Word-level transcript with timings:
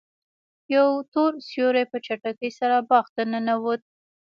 یو 0.75 0.87
تور 1.13 1.31
سیوری 1.47 1.83
په 1.91 1.97
چټکۍ 2.05 2.51
سره 2.59 2.77
باغ 2.89 3.05
ته 3.15 3.21
ننوت. 3.31 3.81